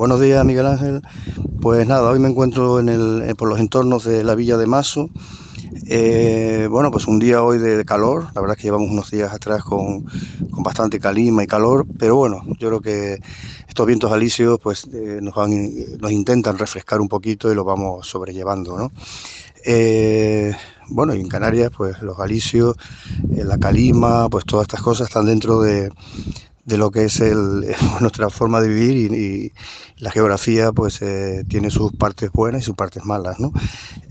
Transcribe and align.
Buenos 0.00 0.18
días, 0.18 0.42
Miguel 0.46 0.64
Ángel. 0.64 1.02
Pues 1.60 1.86
nada, 1.86 2.08
hoy 2.08 2.18
me 2.18 2.30
encuentro 2.30 2.80
en 2.80 2.88
el, 2.88 3.22
eh, 3.22 3.34
por 3.34 3.50
los 3.50 3.60
entornos 3.60 4.02
de 4.02 4.24
la 4.24 4.34
villa 4.34 4.56
de 4.56 4.66
Mazo. 4.66 5.10
Eh, 5.88 6.68
bueno, 6.70 6.90
pues 6.90 7.06
un 7.06 7.18
día 7.18 7.42
hoy 7.42 7.58
de, 7.58 7.84
calor. 7.84 8.28
La 8.34 8.40
verdad 8.40 8.56
es 8.56 8.62
que 8.62 8.68
llevamos 8.68 8.88
unos 8.88 9.10
días 9.10 9.30
atrás 9.30 9.62
con, 9.62 10.06
bastante 10.62 10.98
calima 10.98 11.44
y 11.44 11.46
calor, 11.46 11.84
pero 11.98 12.16
bueno, 12.16 12.42
yo 12.58 12.68
creo 12.68 12.80
que 12.80 13.20
estos 13.68 13.86
vientos 13.86 14.10
alisios 14.10 14.58
pues 14.58 14.86
eh, 14.90 15.18
nos, 15.20 15.34
nos 15.36 16.12
intentan 16.12 16.56
refrescar 16.56 17.02
un 17.02 17.08
poquito 17.08 17.52
y 17.52 17.54
los 17.54 17.66
vamos 17.66 18.06
sobrellevando, 18.06 18.78
¿no? 18.78 18.92
bueno, 20.88 21.14
y 21.14 21.20
en 21.20 21.28
Canarias, 21.28 21.70
pues 21.76 22.00
los 22.00 22.18
alisios, 22.18 22.74
la 23.28 23.58
calima, 23.58 24.30
pues 24.30 24.46
todas 24.46 24.64
estas 24.64 24.80
cosas 24.80 25.08
están 25.08 25.26
dentro 25.26 25.60
de, 25.60 25.90
de 26.64 26.78
lo 26.78 26.90
que 26.90 27.04
es 27.04 27.20
el, 27.20 27.66
nuestra 28.00 28.30
forma 28.30 28.60
de 28.60 28.68
vivir 28.68 29.12
y, 29.12 29.52
la 30.00 30.10
geografía 30.10 30.72
pues 30.72 31.02
eh, 31.02 31.44
tiene 31.46 31.68
sus 31.68 31.92
partes 31.92 32.32
buenas 32.32 32.62
y 32.62 32.64
sus 32.64 32.74
partes 32.74 33.04
malas. 33.04 33.38
¿no? 33.38 33.52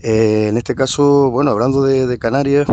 Eh, 0.00 0.46
en 0.48 0.56
este 0.56 0.76
caso, 0.76 1.32
bueno, 1.32 1.50
hablando 1.50 1.82
de, 1.82 2.16
Canarias, 2.16 2.68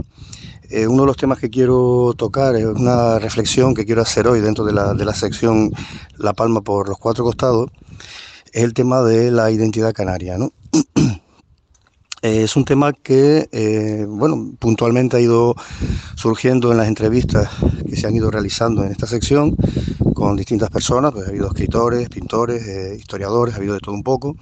eh, 0.70 0.86
uno 0.86 1.02
de 1.02 1.08
los 1.08 1.18
temas 1.18 1.40
que 1.40 1.50
quiero 1.50 2.14
tocar 2.16 2.56
es 2.56 2.66
una 2.66 3.18
reflexión 3.18 3.74
que 3.74 3.88
quiero 3.88 4.04
hacer 4.04 4.28
hoy 4.28 4.40
dentro 4.40 4.66
de 4.66 4.74
la, 4.74 4.94
de 4.94 5.04
la 5.04 5.16
sección 5.16 5.72
La 6.18 6.34
Palma 6.34 6.62
por 6.62 6.88
los 6.90 7.00
cuatro 7.00 7.24
costados, 7.24 7.72
es 8.54 8.64
el 8.64 8.76
tema 8.76 9.02
de 9.02 9.32
la 9.32 9.50
identidad 9.50 9.94
canaria. 9.94 10.38
¿no? 10.38 10.52
Eh, 12.22 12.44
es 12.44 12.56
un 12.56 12.66
tema 12.66 12.94
que, 12.94 13.48
eh, 13.52 14.06
bueno, 14.08 14.54
puntualmente 14.58 15.18
ha 15.18 15.20
ido 15.20 15.56
surgiendo 16.16 16.72
en 16.72 16.78
las 16.78 16.88
entrevistas 16.88 17.50
que 17.88 17.96
se 17.96 18.08
han 18.08 18.16
ido 18.16 18.32
realizando 18.32 18.84
en 18.84 18.92
esta 18.92 19.06
sección 19.06 19.56
con 20.16 20.36
distintas 20.36 20.72
personas, 20.72 21.12
pues 21.12 21.28
ha 21.28 21.30
habido 21.30 21.48
escritores, 21.48 22.10
pintores, 22.10 22.68
eh, 22.68 22.96
historiadores, 22.98 23.54
ha 23.54 23.58
habido 23.58 23.76
de 23.76 23.82
todo 23.82 23.94
un 23.94 24.02
poco, 24.02 24.36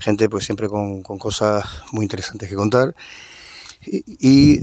gente 0.00 0.30
pues 0.30 0.44
siempre 0.46 0.68
con, 0.68 1.02
cosas 1.02 1.64
muy 1.92 2.04
interesantes 2.04 2.48
que 2.48 2.54
contar. 2.54 2.94
Y, 3.84 4.58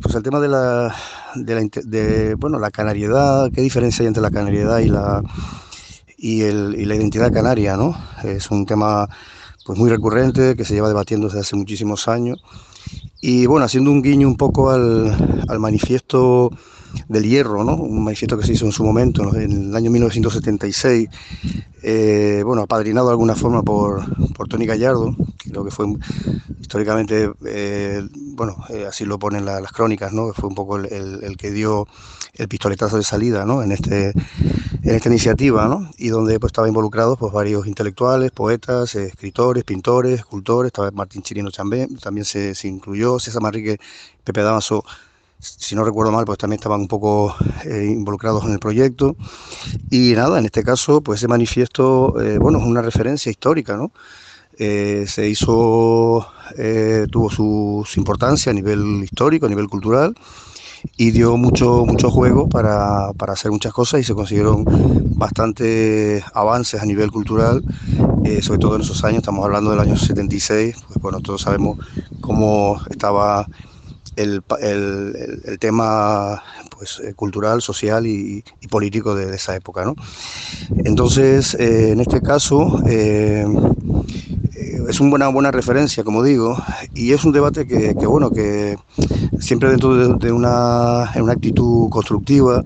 pues 0.00 0.14
el 0.16 0.22
tema 0.22 0.40
de 0.40 0.48
la, 0.48 0.94
de 1.36 1.54
la, 1.54 1.68
de, 1.84 2.34
bueno, 2.34 2.58
la 2.58 2.70
canariedad, 2.70 3.50
qué 3.52 3.62
diferencia 3.62 4.02
hay 4.02 4.08
entre 4.08 4.22
la 4.22 4.30
canariedad 4.30 4.80
y 4.80 4.88
la, 4.88 5.22
y, 6.18 6.42
el, 6.42 6.74
y 6.76 6.84
la 6.84 6.96
identidad 6.96 7.32
canaria, 7.32 7.76
¿no? 7.76 7.96
Es 8.24 8.50
un 8.50 8.66
tema 8.66 9.08
pues 9.70 9.78
muy 9.78 9.88
recurrente, 9.88 10.56
que 10.56 10.64
se 10.64 10.74
lleva 10.74 10.88
debatiendo 10.88 11.28
desde 11.28 11.42
hace 11.42 11.54
muchísimos 11.54 12.08
años. 12.08 12.42
Y 13.20 13.46
bueno, 13.46 13.66
haciendo 13.66 13.92
un 13.92 14.02
guiño 14.02 14.26
un 14.26 14.36
poco 14.36 14.72
al, 14.72 15.16
manifiesto 15.60 16.50
del 17.06 17.22
hierro, 17.22 17.62
¿no? 17.62 17.76
un 17.76 18.02
manifiesto 18.02 18.36
que 18.36 18.44
se 18.44 18.54
hizo 18.54 18.66
en 18.66 18.72
su 18.72 18.82
momento, 18.82 19.32
en 19.36 19.68
el 19.68 19.76
año 19.76 19.92
1976, 19.92 21.08
eh, 21.84 22.42
bueno, 22.44 22.62
apadrinado 22.62 23.06
de 23.06 23.12
alguna 23.12 23.36
forma 23.36 23.62
por, 23.62 24.02
por 24.32 24.48
Tony 24.48 24.66
Gallardo, 24.66 25.14
que 25.38 25.50
creo 25.50 25.64
que 25.64 25.70
fue 25.70 25.86
históricamente, 26.60 27.30
eh, 27.46 28.02
bueno, 28.34 28.56
eh, 28.70 28.86
así 28.88 29.04
lo 29.04 29.20
ponen 29.20 29.44
las 29.44 29.70
crónicas, 29.70 30.12
¿no? 30.12 30.32
fue 30.32 30.48
un 30.48 30.56
poco 30.56 30.78
el, 30.78 31.22
el 31.22 31.36
que 31.36 31.52
dio 31.52 31.86
el 32.34 32.48
pistoletazo 32.48 32.96
de 32.96 33.04
salida 33.04 33.44
¿no? 33.44 33.62
en, 33.62 33.70
este, 33.70 34.14
en 34.82 34.94
esta 34.94 35.08
iniciativa, 35.08 35.68
¿no? 35.68 35.90
y 35.98 36.08
donde 36.08 36.38
pues, 36.40 36.50
estaban 36.50 36.68
involucrados 36.68 37.18
pues, 37.18 37.32
varios 37.32 37.66
intelectuales, 37.66 38.30
poetas, 38.30 38.94
escritores, 38.94 39.64
pintores, 39.64 40.20
escultores, 40.20 40.68
estaba 40.68 40.90
Martín 40.90 41.22
Chirino 41.22 41.50
Chambé, 41.50 41.88
también 42.02 42.24
se, 42.24 42.54
incluyó 42.64 43.18
César 43.18 43.42
Manrique, 43.42 43.78
Pepe 44.24 44.42
Damaso, 44.42 44.84
si 45.38 45.74
no 45.74 45.84
recuerdo 45.84 46.12
mal, 46.12 46.24
pues 46.24 46.38
también 46.38 46.58
estaban 46.58 46.80
un 46.80 46.88
poco 46.88 47.34
eh, 47.64 47.86
involucrados 47.90 48.44
en 48.44 48.52
el 48.52 48.58
proyecto. 48.58 49.16
Y 49.90 50.12
nada, 50.12 50.38
en 50.38 50.44
este 50.44 50.62
caso, 50.62 51.00
pues 51.00 51.20
ese 51.20 51.28
manifiesto, 51.28 52.20
eh, 52.20 52.38
bueno, 52.38 52.58
es 52.58 52.64
una 52.64 52.82
referencia 52.82 53.30
histórica, 53.30 53.76
¿no? 53.76 53.90
Eh, 54.58 55.06
se 55.08 55.26
hizo, 55.26 56.26
tuvo 57.10 57.30
su, 57.30 57.86
su, 57.86 57.98
importancia 57.98 58.50
a 58.50 58.54
nivel 58.54 59.02
histórico, 59.02 59.46
a 59.46 59.48
nivel 59.48 59.68
cultural, 59.68 60.14
y 60.96 61.10
dio 61.10 61.36
mucho, 61.36 61.84
mucho 61.86 62.10
juego 62.10 62.48
para, 62.48 63.12
para 63.14 63.32
hacer 63.32 63.50
muchas 63.50 63.72
cosas 63.72 64.00
y 64.00 64.04
se 64.04 64.14
consiguieron 64.14 64.64
bastantes 65.16 66.22
avances 66.34 66.80
a 66.80 66.86
nivel 66.86 67.10
cultural, 67.10 67.62
eh, 68.24 68.42
sobre 68.42 68.58
todo 68.58 68.76
en 68.76 68.82
esos 68.82 69.04
años, 69.04 69.18
estamos 69.18 69.44
hablando 69.44 69.70
del 69.70 69.80
año 69.80 69.96
76, 69.96 70.76
pues 70.86 71.00
bueno, 71.00 71.20
todos 71.20 71.42
sabemos 71.42 71.78
cómo 72.20 72.80
estaba 72.90 73.46
el, 74.16 74.42
el, 74.60 75.42
el 75.44 75.58
tema 75.58 76.42
pues, 76.80 76.98
eh, 77.04 77.12
cultural, 77.12 77.60
social 77.60 78.06
y, 78.06 78.42
político 78.70 79.14
de, 79.14 79.34
esa 79.34 79.54
época. 79.54 79.84
¿no? 79.84 79.94
Entonces, 80.84 81.54
eh, 81.54 81.90
en 81.90 82.00
este 82.00 82.22
caso, 82.22 82.82
es 84.90 84.98
una 84.98 85.28
buena 85.28 85.52
referencia, 85.52 86.02
como 86.02 86.24
digo, 86.24 86.56
y 86.94 87.12
es 87.12 87.24
un 87.24 87.30
debate 87.30 87.64
que, 87.66 87.94
bueno, 88.06 88.30
que 88.30 88.76
siempre 89.38 89.70
dentro 89.70 89.94
de, 89.94 90.32
una, 90.32 91.12
una, 91.14 91.32
actitud 91.32 91.88
constructiva 91.88 92.64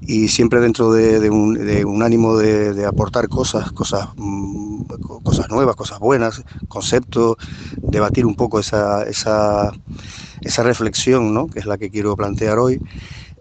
y 0.00 0.28
siempre 0.28 0.60
dentro 0.60 0.92
de, 0.92 1.28
un, 1.28 2.02
ánimo 2.02 2.38
de, 2.38 2.86
aportar 2.86 3.28
cosas, 3.28 3.70
cosas, 3.72 4.08
mm, 4.16 4.84
cosas 5.22 5.50
nuevas, 5.50 5.76
cosas 5.76 5.98
buenas, 5.98 6.42
conceptos, 6.68 7.36
debatir 7.76 8.24
un 8.24 8.34
poco 8.34 8.58
esa, 8.58 9.02
esa, 9.02 9.70
esa 10.40 10.62
reflexión, 10.62 11.34
¿no? 11.34 11.48
que 11.48 11.58
es 11.58 11.66
la 11.66 11.76
que 11.76 11.90
quiero 11.90 12.16
plantear 12.16 12.58
hoy. 12.58 12.80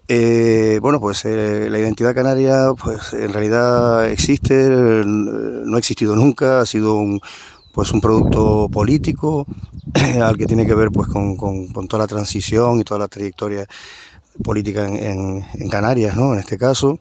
Eh, 0.10 0.80
bueno, 0.82 1.00
pues 1.00 1.24
eh, 1.26 1.68
la 1.70 1.80
identidad 1.80 2.14
canaria, 2.14 2.74
pues 2.82 3.14
en 3.14 3.32
realidad 3.32 4.10
existe, 4.10 4.70
no 5.06 5.76
ha 5.76 5.80
existido 5.80 6.16
nunca, 6.16 6.62
ha 6.62 6.66
sido 6.66 6.96
un, 6.96 7.20
pues 7.78 7.94
un 7.94 8.02
producto 8.02 8.68
político 8.70 9.46
al 10.20 10.36
que 10.36 10.48
tiene 10.48 10.66
que 10.66 10.74
ver 10.74 10.90
pues 10.90 11.08
con, 11.08 11.38
toda 11.88 12.02
la 12.02 12.08
transición 12.08 12.80
y 12.80 12.84
toda 12.84 13.02
la 13.02 13.08
trayectoria 13.08 13.68
política 14.44 14.88
en, 14.88 15.46
Canarias, 15.70 16.16
¿no? 16.16 16.34
En 16.34 16.40
este 16.40 16.58
caso. 16.58 16.98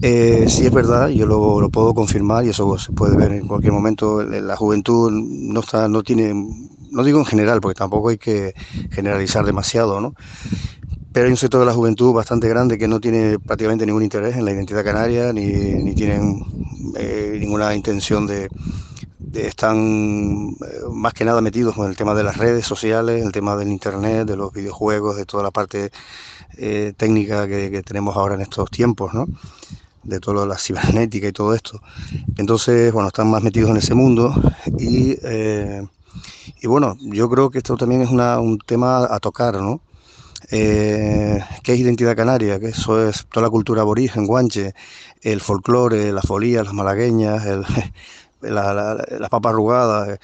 Eh, 0.00 0.46
sí 0.48 0.64
es 0.64 0.72
verdad, 0.72 1.08
yo 1.08 1.26
lo, 1.26 1.68
puedo 1.68 1.92
confirmar 1.92 2.46
y 2.46 2.48
eso 2.48 2.78
se 2.78 2.90
puede 2.92 3.18
ver 3.18 3.32
en 3.32 3.46
cualquier 3.46 3.74
momento. 3.74 4.22
La 4.22 4.56
juventud 4.56 5.10
no 5.12 5.60
está, 5.60 5.88
no 5.88 6.02
tiene, 6.02 6.32
no 6.90 7.04
digo 7.04 7.18
en 7.18 7.26
general, 7.26 7.60
porque 7.60 7.78
tampoco 7.78 8.08
hay 8.08 8.16
que 8.16 8.54
generalizar 8.92 9.44
demasiado, 9.44 10.00
¿no? 10.00 10.14
Pero 11.12 11.26
hay 11.26 11.32
un 11.32 11.36
sector 11.36 11.60
de 11.60 11.66
la 11.66 11.74
juventud 11.74 12.14
bastante 12.14 12.48
grande 12.48 12.78
que 12.78 12.88
no 12.88 12.98
tiene 12.98 13.38
prácticamente 13.38 13.84
ningún 13.84 14.04
interés 14.04 14.36
en 14.36 14.46
la 14.46 14.52
identidad 14.52 14.82
canaria, 14.82 15.34
ni, 15.34 15.44
ni 15.44 15.94
tienen 15.94 16.42
eh, 16.96 17.36
ninguna 17.38 17.74
intención 17.74 18.26
de, 18.26 18.48
están 19.44 20.50
eh, 20.50 20.80
más 20.90 21.12
que 21.12 21.24
nada 21.24 21.40
metidos 21.40 21.74
con 21.74 21.88
el 21.88 21.96
tema 21.96 22.14
de 22.14 22.24
las 22.24 22.36
redes 22.36 22.66
sociales, 22.66 23.24
el 23.24 23.32
tema 23.32 23.56
del 23.56 23.68
internet, 23.68 24.26
de 24.26 24.36
los 24.36 24.52
videojuegos, 24.52 25.16
de 25.16 25.26
toda 25.26 25.42
la 25.42 25.50
parte 25.50 25.90
eh, 26.56 26.92
técnica 26.96 27.46
que, 27.46 27.82
tenemos 27.82 28.16
ahora 28.16 28.34
en 28.34 28.40
estos 28.40 28.70
tiempos, 28.70 29.12
¿no? 29.14 29.26
de 30.02 30.20
toda 30.20 30.46
la 30.46 30.56
cibernética 30.56 31.26
y 31.26 31.32
todo 31.32 31.54
esto. 31.54 31.80
Entonces, 32.36 32.92
bueno, 32.92 33.08
están 33.08 33.28
más 33.28 33.42
metidos 33.42 33.70
en 33.70 33.78
ese 33.78 33.94
mundo 33.94 34.32
y, 34.78 35.18
eh, 35.22 35.84
y 36.62 36.66
bueno, 36.68 36.96
yo 37.00 37.28
creo 37.28 37.50
que 37.50 37.58
esto 37.58 37.76
también 37.76 38.02
es 38.02 38.10
una, 38.10 38.38
un 38.38 38.58
tema 38.58 39.12
a 39.12 39.18
tocar, 39.18 39.54
¿no? 39.54 39.80
¿Qué 40.48 41.42
es 41.64 41.78
identidad 41.80 42.14
canaria? 42.14 42.60
Que 42.60 42.68
eso 42.68 43.08
es 43.08 43.26
toda 43.26 43.46
la 43.46 43.50
cultura 43.50 43.82
aborigen, 43.82 44.26
guanche, 44.26 44.74
el 45.22 45.40
folclore, 45.40 46.12
la 46.12 46.22
folía, 46.22 46.62
las 46.62 46.72
malagueñas, 46.72 47.44
el, 47.46 47.64
las 48.40 49.30
papas 49.30 49.52
arrugadas, 49.52 50.08
eh, 50.08 50.18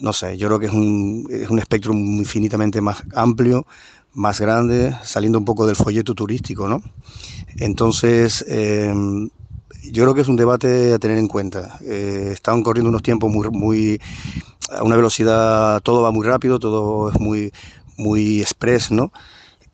no 0.00 0.12
sé, 0.12 0.36
yo 0.36 0.48
creo 0.48 0.58
que 0.58 0.66
es 0.66 0.72
un, 0.72 1.26
es 1.30 1.50
un 1.50 1.58
espectro 1.58 1.92
infinitamente 1.92 2.80
más 2.80 3.02
amplio, 3.14 3.66
más 4.14 4.40
grande, 4.40 4.96
saliendo 5.04 5.38
un 5.38 5.44
poco 5.44 5.66
del 5.66 5.76
folleto 5.76 6.14
turístico, 6.14 6.68
¿no? 6.68 6.82
Entonces, 7.58 8.44
em, 8.48 9.28
yo 9.90 10.04
creo 10.04 10.14
que 10.14 10.20
es 10.22 10.28
un 10.28 10.36
debate 10.36 10.94
a 10.94 10.98
tener 10.98 11.18
en 11.18 11.28
cuenta. 11.28 11.78
Eh, 11.82 12.30
están 12.32 12.62
corriendo 12.62 12.90
unos 12.90 13.02
tiempos 13.02 13.30
muy, 13.30 13.48
muy, 13.50 14.00
a 14.70 14.82
una 14.82 14.96
velocidad, 14.96 15.80
todo 15.82 16.02
va 16.02 16.10
muy 16.10 16.26
rápido, 16.26 16.58
todo 16.58 17.10
es 17.10 17.20
muy, 17.20 17.52
muy 17.96 18.40
express, 18.40 18.90
¿no? 18.90 19.12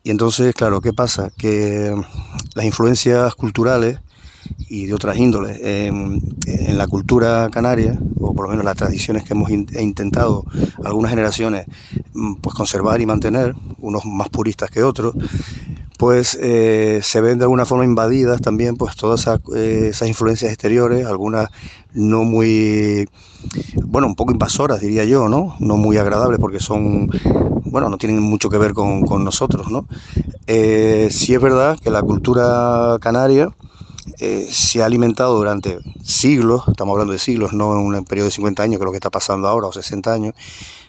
Y 0.03 0.11
entonces, 0.11 0.55
claro, 0.55 0.81
¿qué 0.81 0.93
pasa? 0.93 1.31
Que 1.37 1.95
las 2.55 2.65
influencias 2.65 3.35
culturales 3.35 4.01
y 4.69 4.87
de 4.87 4.95
otras 4.95 5.17
índoles. 5.17 5.61
en 5.63 6.79
la 6.79 6.87
cultura 6.87 7.49
canaria, 7.51 7.99
o 8.21 8.35
por 8.35 8.47
lo 8.47 8.51
menos 8.51 8.65
las 8.65 8.77
tradiciones 8.77 9.25
que 9.25 9.35
hemos 9.35 9.51
intentado 9.51 10.45
algunas 10.85 11.11
generaciones 11.11 11.67
mm, 12.13 12.35
pues 12.37 12.55
conservar 12.55 13.01
y 13.01 13.07
mantener, 13.07 13.55
unos 13.81 14.05
más 14.05 14.29
puristas 14.31 14.71
que 14.71 14.83
otros, 14.83 15.15
pues 15.99 16.37
eh, 16.41 17.01
se 17.03 17.21
ven 17.21 17.39
de 17.39 17.45
alguna 17.45 17.65
forma 17.65 17.85
invadidas 17.85 18.41
también 18.41 18.77
pues 18.77 18.97
todas 18.97 19.27
eh, 19.55 19.89
esas, 19.89 20.09
influencias 20.09 20.53
exteriores, 20.53 21.07
algunas 21.07 21.51
no 21.93 22.25
muy, 22.25 23.09
bueno, 23.85 24.09
un 24.09 24.17
poco 24.17 24.33
invasoras 24.33 24.81
diría 24.81 25.05
yo, 25.05 25.29
¿no? 25.29 25.55
No 25.61 25.77
muy 25.77 25.97
agradables 25.97 26.41
porque 26.41 26.59
son, 26.59 27.09
bueno, 27.65 27.89
no 27.89 27.99
tienen 27.99 28.21
mucho 28.21 28.51
que 28.51 28.59
ver 28.59 28.73
con, 28.73 29.25
nosotros, 29.25 29.71
¿no? 29.71 29.87
Eh, 30.47 31.09
sí 31.11 31.35
es 31.35 31.41
verdad 31.41 31.79
que 31.81 31.91
la 31.91 32.03
cultura 32.03 32.99
canaria 33.01 33.51
se 34.17 34.83
ha 34.83 34.87
alimentado 34.87 35.37
durante 35.37 35.79
siglos, 36.05 36.65
estamos 36.69 36.93
hablando 36.93 37.13
de 37.13 37.19
siglos, 37.19 37.53
no 37.53 37.73
en 37.73 37.79
un 37.79 38.05
periodo 38.05 38.27
de 38.27 38.33
50 38.33 38.63
años, 38.63 38.79
que 38.79 38.83
es 38.83 38.87
lo 38.87 38.93
que 38.93 38.99
está 38.99 39.11
pasando 39.11 39.49
ahora, 39.49 39.67
o 39.69 39.73
60 39.73 40.13
años, 40.13 40.35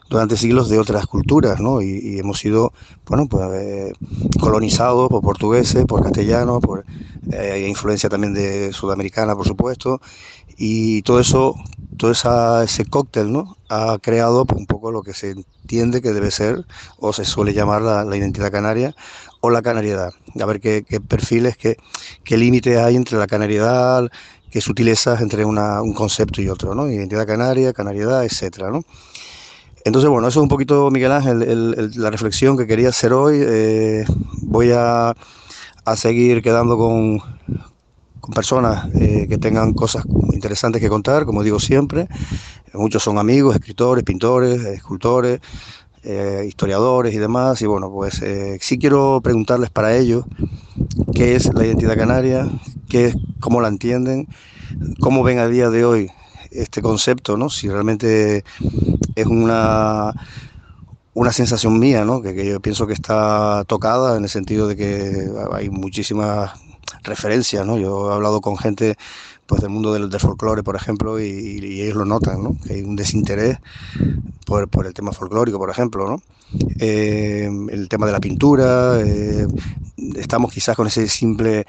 durante 0.10 0.38
siglos 0.38 0.70
de 0.70 0.80
otras 0.80 1.06
culturas, 1.08 1.60
¿no? 1.60 1.82
Y, 1.82 2.20
hemos 2.20 2.40
sido, 2.40 2.74
bueno, 3.06 3.28
pues 3.28 3.44
eh, 3.54 3.94
colonizados 4.40 5.10
por 5.10 5.22
portugueses, 5.22 5.86
por 5.86 6.04
castellanos, 6.04 6.60
por 6.62 6.86
eh, 7.32 7.66
influencia 7.68 8.10
también 8.10 8.34
de 8.34 8.72
sudamericana, 8.72 9.36
por 9.36 9.48
supuesto, 9.48 10.00
y 10.58 11.02
todo 11.02 11.20
eso, 11.20 11.56
todo 11.98 12.12
ese 12.12 12.86
cóctel, 12.86 13.32
¿no? 13.32 13.58
Ha 13.70 13.98
creado 14.00 14.46
un 14.56 14.68
poco 14.68 14.92
lo 14.92 15.02
que 15.02 15.14
se 15.14 15.32
entiende 15.32 16.02
que 16.02 16.14
debe 16.14 16.32
ser, 16.32 16.66
o 16.98 17.14
se 17.14 17.26
suele 17.26 17.54
llamar 17.54 17.82
la, 17.82 18.16
identidad 18.16 18.52
canaria, 18.52 18.96
o 19.42 19.50
la 19.50 19.62
canariedad. 19.62 20.14
A 20.40 20.46
ver 20.46 20.62
qué, 20.62 20.84
perfiles, 21.08 21.58
qué, 21.58 21.78
límites 22.38 22.78
hay 22.78 22.96
entre 22.96 23.18
la 23.18 23.28
canariedad, 23.28 24.08
qué 24.52 24.62
sutilezas 24.62 25.22
entre 25.22 25.46
un 25.46 25.94
concepto 25.94 26.42
y 26.42 26.50
otro, 26.50 26.76
¿no? 26.76 26.90
Identidad 26.90 27.26
canaria, 27.26 27.74
canariedad, 27.74 28.24
etcétera, 28.24 28.70
¿no? 28.70 28.82
Entonces, 29.86 30.10
bueno, 30.10 30.28
eso 30.28 30.40
es 30.40 30.44
un 30.44 30.50
poquito, 30.50 30.90
Miguel 30.90 31.12
Ángel, 31.12 31.92
la 31.96 32.10
reflexión 32.10 32.58
que 32.58 32.66
quería 32.66 32.90
hacer 32.90 33.14
hoy. 33.14 33.38
Eh, 33.40 34.04
voy 34.42 34.72
a, 34.72 35.14
seguir 35.96 36.42
quedando 36.42 36.76
con, 36.76 37.22
personas 38.34 38.90
eh, 38.96 39.28
que 39.30 39.38
tengan 39.38 39.74
cosas 39.74 40.04
interesantes 40.34 40.82
que 40.82 40.90
contar, 40.90 41.26
como 41.26 41.44
digo 41.44 41.60
siempre. 41.60 42.08
Muchos 42.74 43.04
son 43.04 43.20
amigos, 43.20 43.54
escritores, 43.54 44.04
pintores, 44.04 44.60
escultores, 44.66 45.40
eh, 46.02 46.46
historiadores 46.48 47.14
y 47.14 47.20
demás. 47.20 47.62
Y 47.62 47.68
bueno, 47.68 47.92
pues 47.92 48.24
sí 48.62 48.80
quiero 48.80 49.22
preguntarles 49.24 49.70
para 49.70 49.96
ellos 49.96 50.26
qué 51.14 51.36
es 51.36 51.54
la 51.54 51.64
identidad 51.64 51.96
canaria, 51.96 52.50
qué 52.90 53.06
es, 53.06 53.16
cómo 53.40 53.62
la 53.62 53.68
entienden, 53.68 54.28
cómo 55.00 55.22
ven 55.22 55.38
a 55.38 55.48
día 55.48 55.70
de 55.70 55.86
hoy 55.86 56.10
este 56.50 56.82
concepto, 56.82 57.38
¿no? 57.38 57.50
Si 57.50 57.70
realmente 57.70 58.44
es 59.16 59.26
una, 59.26 60.14
una 61.14 61.32
sensación 61.32 61.80
mía, 61.80 62.06
¿no? 62.06 62.22
Que, 62.22 62.46
yo 62.46 62.60
pienso 62.60 62.86
que 62.86 62.94
está 62.94 63.64
tocada 63.66 64.18
en 64.18 64.24
el 64.24 64.30
sentido 64.30 64.68
de 64.68 64.76
que 64.76 65.30
hay 65.54 65.70
muchísimas 65.70 66.52
referencias, 67.04 67.66
¿no? 67.66 67.78
Yo 67.78 68.12
he 68.12 68.14
hablado 68.14 68.42
con 68.42 68.58
gente 68.58 68.96
pues 69.46 69.62
del 69.62 69.70
mundo 69.70 69.94
del, 69.94 70.12
folclore, 70.20 70.64
por 70.64 70.76
ejemplo, 70.76 71.20
y, 71.20 71.82
ellos 71.82 71.96
lo 71.96 72.06
notan, 72.06 72.44
¿no? 72.44 72.58
Que 72.66 72.74
hay 72.74 72.82
un 72.82 72.96
desinterés 72.96 73.60
por, 74.46 74.68
el 74.86 74.94
tema 74.94 75.12
folclórico, 75.12 75.58
por 75.58 75.70
ejemplo, 75.70 76.10
¿no? 76.10 76.22
Eh, 76.80 77.50
el 77.70 77.88
tema 77.88 78.08
de 78.08 78.12
la 78.12 78.20
pintura, 78.20 79.00
eh, 79.02 79.48
estamos 80.16 80.52
quizás 80.52 80.76
con 80.76 80.88
ese 80.88 81.08
simple 81.08 81.66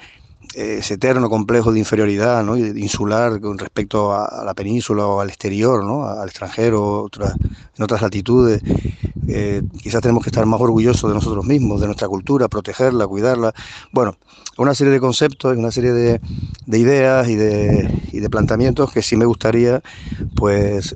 ese 0.57 0.95
eterno 0.95 1.29
complejo 1.29 1.71
de 1.71 1.77
inferioridad 1.77 2.43
¿no? 2.43 2.57
insular 2.57 3.39
con 3.39 3.59
respecto 3.59 4.11
a, 4.11 4.43
la 4.43 4.55
península 4.55 5.05
o 5.05 5.21
al 5.21 5.29
exterior, 5.29 5.83
¿no? 5.83 6.05
al 6.05 6.27
extranjero, 6.27 7.07
en 7.77 7.83
otras 7.83 8.01
latitudes. 8.01 8.61
Eh, 9.29 9.61
quizás 9.81 10.01
tenemos 10.01 10.23
que 10.23 10.29
estar 10.29 10.45
más 10.47 10.59
orgullosos 10.59 11.09
de 11.09 11.13
nosotros 11.13 11.45
mismos, 11.45 11.79
de 11.79 11.85
nuestra 11.85 12.07
cultura, 12.07 12.47
protegerla, 12.47 13.05
cuidarla. 13.05 13.53
Bueno, 13.91 14.17
una 14.57 14.73
serie 14.73 14.91
de 14.91 14.99
conceptos, 14.99 15.55
una 15.55 15.71
serie 15.71 15.91
de, 15.91 16.19
ideas 16.67 17.27
y 17.29 17.35
de, 17.35 18.01
y 18.11 18.19
de, 18.19 18.29
planteamientos 18.29 18.91
que 18.91 19.03
sí 19.03 19.15
me 19.15 19.25
gustaría 19.25 19.83
pues 20.35 20.95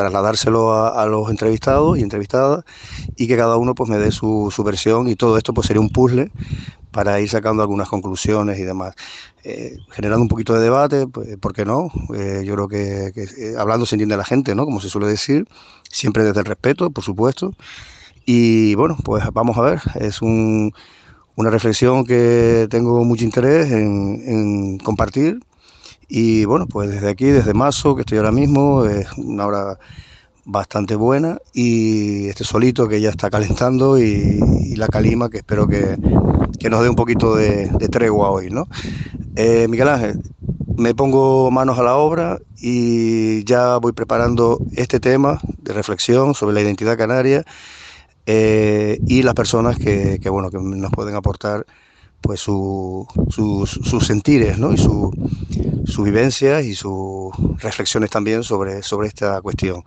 trasladárselo 0.00 0.74
a, 0.74 1.04
los 1.06 1.28
entrevistados 1.28 1.98
y 1.98 2.02
entrevistadas 2.02 2.64
y 3.16 3.28
que 3.28 3.36
cada 3.36 3.56
uno 3.56 3.74
pues 3.74 3.90
me 3.90 3.98
dé 3.98 4.10
su, 4.10 4.50
versión 4.64 5.08
y 5.08 5.14
todo 5.14 5.36
esto 5.36 5.52
pues 5.52 5.66
sería 5.66 5.80
un 5.80 5.90
puzzle 5.90 6.30
para 6.90 7.20
ir 7.20 7.28
sacando 7.28 7.62
algunas 7.62 7.88
conclusiones 7.88 8.58
y 8.58 8.62
demás. 8.62 8.94
Eh, 9.44 9.76
generando 9.90 10.22
un 10.22 10.28
poquito 10.28 10.54
de 10.54 10.60
debate, 10.60 11.06
pues, 11.06 11.36
¿por 11.36 11.52
qué 11.52 11.64
no? 11.64 11.92
Eh, 12.14 12.42
yo 12.44 12.54
creo 12.54 12.68
que, 12.68 13.12
eh, 13.14 13.54
hablando 13.58 13.86
se 13.86 13.94
entiende 13.96 14.16
la 14.16 14.24
gente, 14.24 14.54
¿no? 14.54 14.64
Como 14.64 14.80
se 14.80 14.88
suele 14.88 15.06
decir, 15.06 15.46
siempre 15.90 16.24
desde 16.24 16.40
el 16.40 16.46
respeto, 16.46 16.90
por 16.90 17.04
supuesto. 17.04 17.54
Y 18.24 18.74
bueno, 18.74 18.96
pues 19.04 19.24
vamos 19.32 19.56
a 19.58 19.62
ver, 19.62 19.80
es 20.00 20.22
un, 20.22 20.72
una 21.36 21.50
reflexión 21.50 22.04
que 22.04 22.66
tengo 22.70 23.04
mucho 23.04 23.24
interés 23.24 23.70
en, 23.70 24.78
compartir. 24.78 25.40
Y 26.12 26.44
bueno, 26.44 26.66
pues 26.66 26.90
desde 26.90 27.08
aquí, 27.08 27.26
desde 27.26 27.54
Mazo, 27.54 27.94
que 27.94 28.00
estoy 28.00 28.18
ahora 28.18 28.32
mismo, 28.32 28.84
es 28.84 29.06
una 29.16 29.46
hora 29.46 29.78
bastante 30.44 30.96
buena 30.96 31.38
y 31.52 32.26
este 32.26 32.42
solito 32.42 32.88
que 32.88 33.00
ya 33.00 33.10
está 33.10 33.30
calentando 33.30 33.96
y, 33.96 34.74
la 34.74 34.88
calima 34.88 35.28
que 35.28 35.38
espero 35.38 35.68
que, 35.68 35.96
nos 36.68 36.82
dé 36.82 36.88
un 36.88 36.96
poquito 36.96 37.36
de, 37.36 37.68
tregua 37.92 38.30
hoy, 38.30 38.50
¿no? 38.50 38.66
Eh, 39.36 39.68
Miguel 39.68 39.88
Ángel, 39.88 40.20
me 40.76 40.96
pongo 40.96 41.48
manos 41.52 41.78
a 41.78 41.84
la 41.84 41.94
obra 41.96 42.40
y 42.60 43.44
ya 43.44 43.76
voy 43.76 43.92
preparando 43.92 44.58
este 44.74 44.98
tema 44.98 45.40
de 45.58 45.72
reflexión 45.72 46.34
sobre 46.34 46.54
la 46.54 46.60
identidad 46.62 46.98
canaria 46.98 47.44
eh, 48.26 48.98
y 49.06 49.22
las 49.22 49.34
personas 49.34 49.78
que, 49.78 50.18
bueno, 50.28 50.50
que 50.50 50.58
nos 50.58 50.90
pueden 50.90 51.14
aportar 51.14 51.66
pues 52.20 52.40
sus 52.40 53.06
sentires 54.06 54.58
¿no? 54.58 54.72
y 54.72 54.78
su, 54.78 55.12
su 55.84 56.02
vivencias 56.02 56.64
y 56.64 56.74
sus 56.74 57.32
reflexiones 57.58 58.10
también 58.10 58.42
sobre, 58.42 58.82
sobre 58.82 59.08
esta 59.08 59.40
cuestión. 59.40 59.82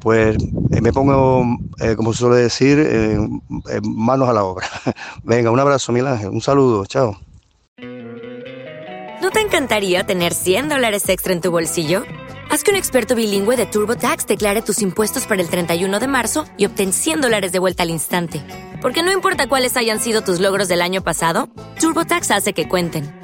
Pues 0.00 0.36
eh, 0.72 0.80
me 0.80 0.92
pongo, 0.92 1.44
eh, 1.80 1.96
como 1.96 2.12
se 2.12 2.20
suele 2.20 2.36
decir, 2.36 2.78
manos 3.82 4.28
a 4.28 4.32
la 4.32 4.44
obra. 4.44 4.66
Venga, 5.22 5.50
un 5.50 5.60
abrazo, 5.60 5.92
Miguel 5.92 6.08
Ángel, 6.08 6.28
un 6.28 6.40
saludo, 6.40 6.84
chao. 6.86 7.18
¿No 9.22 9.30
te 9.30 9.40
encantaría 9.40 10.04
tener 10.04 10.34
100 10.34 10.68
dólares 10.68 11.08
extra 11.08 11.32
en 11.32 11.40
tu 11.40 11.50
bolsillo? 11.50 12.02
Haz 12.50 12.62
que 12.62 12.70
un 12.70 12.76
experto 12.76 13.14
bilingüe 13.14 13.56
de 13.56 13.66
TurboTax 13.66 14.26
declare 14.26 14.62
tus 14.62 14.82
impuestos 14.82 15.26
para 15.26 15.40
el 15.40 15.48
31 15.48 15.98
de 15.98 16.06
marzo 16.06 16.44
y 16.56 16.66
obtén 16.66 16.92
100 16.92 17.22
dólares 17.22 17.50
de 17.50 17.58
vuelta 17.58 17.82
al 17.82 17.90
instante. 17.90 18.42
Porque 18.82 19.02
no 19.02 19.10
importa 19.10 19.48
cuáles 19.48 19.76
hayan 19.76 19.98
sido 19.98 20.22
tus 20.22 20.40
logros 20.40 20.68
del 20.68 20.82
año 20.82 21.02
pasado, 21.02 21.48
TurboTax 21.80 22.30
hace 22.32 22.52
que 22.52 22.68
cuenten. 22.68 23.23